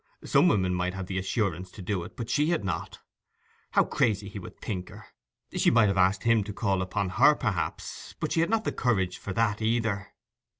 [0.23, 3.01] Some women might have the assurance to do it, but she had not.
[3.73, 5.05] How crazy he would think her.
[5.55, 8.71] She might have asked him to call upon her, perhaps; but she had not the
[8.71, 10.07] courage for that, either.